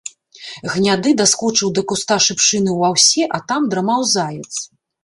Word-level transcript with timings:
Гняды 0.75 1.09
даскочыў 1.19 1.69
да 1.81 1.85
куста 1.91 2.17
шыпшыны 2.29 2.69
ў 2.77 2.81
аўсе, 2.91 3.23
а 3.39 3.43
там 3.53 3.61
драмаў 3.77 4.01
заяц. 4.19 4.53